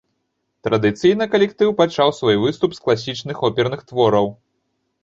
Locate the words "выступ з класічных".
2.47-3.37